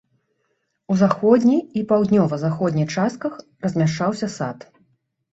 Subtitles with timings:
[0.93, 3.33] У заходняй і паўднёва-заходняй частках
[3.67, 4.65] размяшчаўся сад.